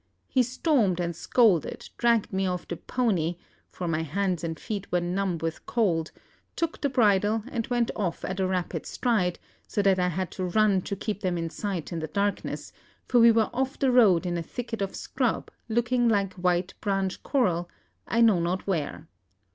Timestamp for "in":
11.37-11.51, 11.93-11.99, 14.25-14.37